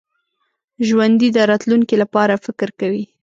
[0.87, 3.03] ژوندي د راتلونکي لپاره فکر کوي